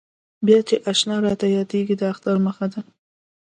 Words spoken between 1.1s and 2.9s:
راته یادېږي د اختر مخه ده.